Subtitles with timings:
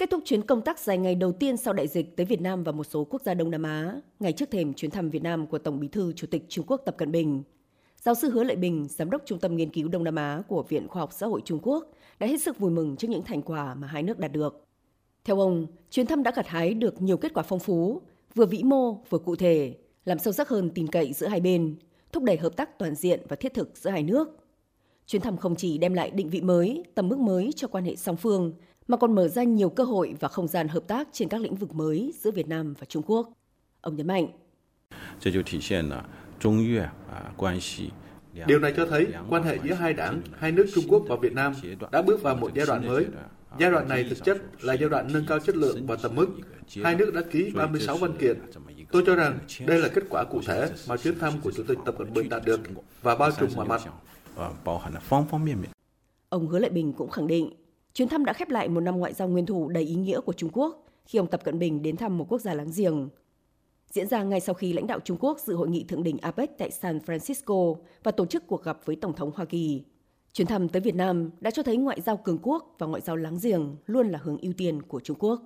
[0.00, 2.64] Kết thúc chuyến công tác dài ngày đầu tiên sau đại dịch tới Việt Nam
[2.64, 5.46] và một số quốc gia Đông Nam Á, ngày trước thềm chuyến thăm Việt Nam
[5.46, 7.42] của Tổng Bí thư Chủ tịch Trung Quốc Tập Cận Bình,
[7.96, 10.62] giáo sư Hứa Lợi Bình, giám đốc Trung tâm Nghiên cứu Đông Nam Á của
[10.62, 13.42] Viện Khoa học Xã hội Trung Quốc, đã hết sức vui mừng trước những thành
[13.42, 14.66] quả mà hai nước đạt được.
[15.24, 18.00] Theo ông, chuyến thăm đã gặt hái được nhiều kết quả phong phú,
[18.34, 19.74] vừa vĩ mô vừa cụ thể,
[20.04, 21.76] làm sâu sắc hơn tin cậy giữa hai bên,
[22.12, 24.36] thúc đẩy hợp tác toàn diện và thiết thực giữa hai nước.
[25.06, 27.96] Chuyến thăm không chỉ đem lại định vị mới, tầm mức mới cho quan hệ
[27.96, 28.52] song phương,
[28.88, 31.54] mà còn mở ra nhiều cơ hội và không gian hợp tác trên các lĩnh
[31.54, 33.32] vực mới giữa Việt Nam và Trung Quốc.
[33.80, 34.26] Ông nhấn mạnh.
[38.46, 41.32] Điều này cho thấy quan hệ giữa hai đảng, hai nước Trung Quốc và Việt
[41.32, 41.52] Nam
[41.92, 43.06] đã bước vào một giai đoạn mới.
[43.58, 46.26] Giai đoạn này thực chất là giai đoạn nâng cao chất lượng và tầm mức.
[46.84, 48.38] Hai nước đã ký 36 văn kiện.
[48.92, 51.78] Tôi cho rằng đây là kết quả cụ thể mà chuyến thăm của Chủ tịch
[51.84, 52.60] Tập Cận Bình đạt được
[53.02, 53.82] và bao trùm mọi mặt.
[56.28, 57.50] Ông Hứa Lợi Bình cũng khẳng định
[57.94, 60.32] Chuyến thăm đã khép lại một năm ngoại giao nguyên thủ đầy ý nghĩa của
[60.32, 63.08] Trung Quốc khi ông Tập Cận Bình đến thăm một quốc gia láng giềng.
[63.90, 66.58] Diễn ra ngay sau khi lãnh đạo Trung Quốc dự hội nghị thượng đỉnh APEC
[66.58, 69.82] tại San Francisco và tổ chức cuộc gặp với Tổng thống Hoa Kỳ.
[70.32, 73.16] Chuyến thăm tới Việt Nam đã cho thấy ngoại giao cường quốc và ngoại giao
[73.16, 75.42] láng giềng luôn là hướng ưu tiên của Trung Quốc.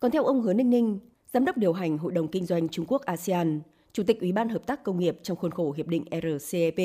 [0.00, 0.98] Còn theo ông Hứa Ninh Ninh,
[1.32, 3.60] Giám đốc điều hành Hội đồng Kinh doanh Trung Quốc ASEAN,
[3.92, 6.76] Chủ tịch Ủy ban Hợp tác Công nghiệp trong khuôn khổ Hiệp định RCEP,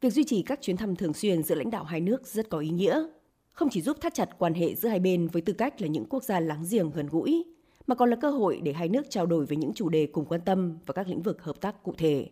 [0.00, 2.58] việc duy trì các chuyến thăm thường xuyên giữa lãnh đạo hai nước rất có
[2.58, 3.06] ý nghĩa
[3.56, 6.04] không chỉ giúp thắt chặt quan hệ giữa hai bên với tư cách là những
[6.04, 7.44] quốc gia láng giềng gần gũi,
[7.86, 10.24] mà còn là cơ hội để hai nước trao đổi về những chủ đề cùng
[10.24, 12.28] quan tâm và các lĩnh vực hợp tác cụ thể.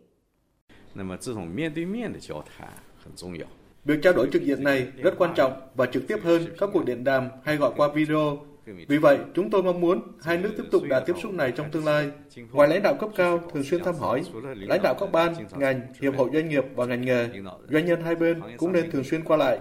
[3.85, 6.85] Việc trao đổi trực diện này rất quan trọng và trực tiếp hơn các cuộc
[6.85, 8.39] điện đàm hay gọi qua video.
[8.89, 11.71] Vì vậy, chúng tôi mong muốn hai nước tiếp tục đạt tiếp xúc này trong
[11.71, 12.11] tương lai.
[12.53, 14.23] Ngoài lãnh đạo cấp cao thường xuyên thăm hỏi,
[14.55, 17.29] lãnh đạo các ban, ngành, hiệp hội doanh nghiệp và ngành nghề,
[17.71, 19.59] doanh nhân hai bên cũng nên thường xuyên qua lại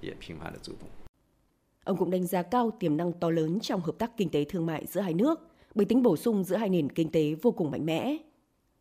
[0.00, 0.88] 也频繁的走动。
[1.84, 4.86] Ông cũng đánh giá cao tiềm năng to lớn trong hợp tác kinh tế thương mại
[4.86, 5.40] giữa hai nước
[5.74, 8.16] bởi tính bổ sung giữa hai nền kinh tế vô cùng mạnh mẽ.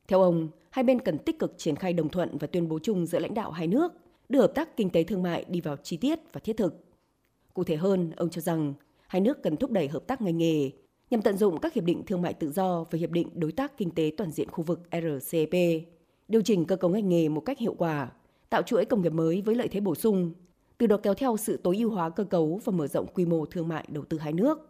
[0.07, 3.05] Theo ông, hai bên cần tích cực triển khai đồng thuận và tuyên bố chung
[3.05, 3.93] giữa lãnh đạo hai nước,
[4.29, 6.85] đưa hợp tác kinh tế thương mại đi vào chi tiết và thiết thực.
[7.53, 8.73] Cụ thể hơn, ông cho rằng
[9.07, 10.71] hai nước cần thúc đẩy hợp tác ngành nghề
[11.09, 13.77] nhằm tận dụng các hiệp định thương mại tự do và hiệp định đối tác
[13.77, 15.83] kinh tế toàn diện khu vực RCEP,
[16.27, 18.11] điều chỉnh cơ cấu ngành nghề một cách hiệu quả,
[18.49, 20.33] tạo chuỗi công nghiệp mới với lợi thế bổ sung,
[20.78, 23.46] từ đó kéo theo sự tối ưu hóa cơ cấu và mở rộng quy mô
[23.46, 24.68] thương mại đầu tư hai nước.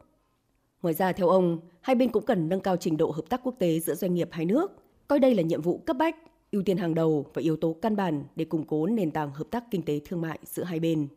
[0.83, 3.55] Ngoài ra, theo ông, hai bên cũng cần nâng cao trình độ hợp tác quốc
[3.59, 4.73] tế giữa doanh nghiệp hai nước,
[5.09, 6.17] coi đây là nhiệm vụ cấp bách,
[6.53, 9.47] ưu tiên hàng đầu và yếu tố căn bản để củng cố nền tảng hợp
[9.51, 11.09] tác kinh tế thương mại giữa hai bên.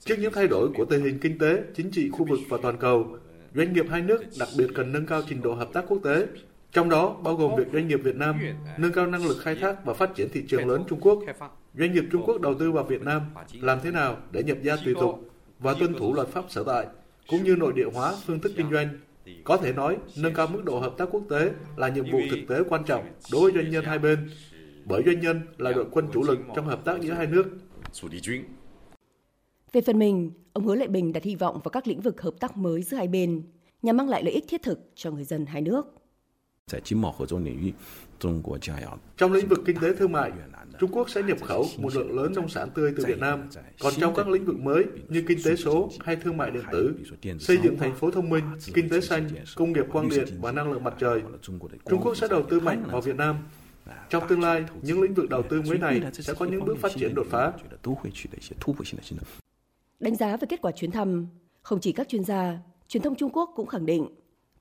[0.00, 2.76] Trước những thay đổi của tình hình kinh tế, chính trị khu vực và toàn
[2.80, 3.06] cầu,
[3.54, 6.26] doanh nghiệp hai nước đặc biệt cần nâng cao trình độ hợp tác quốc tế,
[6.74, 8.40] trong đó bao gồm việc doanh nghiệp Việt Nam
[8.78, 11.18] nâng cao năng lực khai thác và phát triển thị trường lớn Trung Quốc.
[11.78, 13.22] Doanh nghiệp Trung Quốc đầu tư vào Việt Nam
[13.60, 16.86] làm thế nào để nhập gia tùy tục và tuân thủ luật pháp sở tại,
[17.28, 18.88] cũng như nội địa hóa phương thức kinh doanh.
[19.44, 22.38] Có thể nói, nâng cao mức độ hợp tác quốc tế là nhiệm vụ thực
[22.48, 24.30] tế quan trọng đối với doanh nhân hai bên,
[24.84, 27.46] bởi doanh nhân là đội quân chủ lực trong hợp tác giữa hai nước.
[29.72, 32.34] Về phần mình, ông Hứa Lệ Bình đặt hy vọng vào các lĩnh vực hợp
[32.40, 33.42] tác mới giữa hai bên
[33.82, 36.03] nhằm mang lại lợi ích thiết thực cho người dân hai nước.
[39.16, 40.32] Trong lĩnh vực kinh tế thương mại,
[40.80, 43.48] Trung Quốc sẽ nhập khẩu một lượng lớn nông sản tươi từ Việt Nam.
[43.80, 46.94] Còn trong các lĩnh vực mới như kinh tế số hay thương mại điện tử,
[47.40, 48.44] xây dựng thành phố thông minh,
[48.74, 51.22] kinh tế xanh, công nghiệp quang điện và năng lượng mặt trời,
[51.90, 53.36] Trung Quốc sẽ đầu tư mạnh vào Việt Nam.
[54.10, 56.92] Trong tương lai, những lĩnh vực đầu tư mới này sẽ có những bước phát
[56.96, 57.52] triển đột phá.
[60.00, 61.26] Đánh giá về kết quả chuyến thăm,
[61.62, 62.58] không chỉ các chuyên gia,
[62.88, 64.06] truyền thông Trung Quốc cũng khẳng định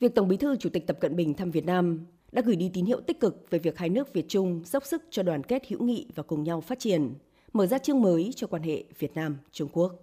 [0.03, 2.71] Việc Tổng Bí thư Chủ tịch Tập Cận Bình thăm Việt Nam đã gửi đi
[2.73, 5.63] tín hiệu tích cực về việc hai nước Việt Trung dốc sức cho đoàn kết
[5.67, 7.13] hữu nghị và cùng nhau phát triển,
[7.53, 10.02] mở ra chương mới cho quan hệ Việt Nam Trung Quốc.